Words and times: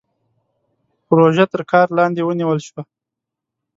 پروژه 1.07 1.45
تر 1.51 1.61
کار 1.71 1.87
لاندې 1.97 2.21
ونيول 2.23 2.59
شوه. 2.67 2.81